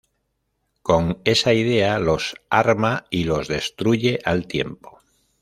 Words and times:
Con 0.81 1.19
esa 1.25 1.53
idea 1.53 1.99
los 1.99 2.33
arma 2.49 3.05
y 3.11 3.25
los 3.25 3.47
destruye 3.47 4.17
al 4.25 4.47
tiempo. 4.47 4.97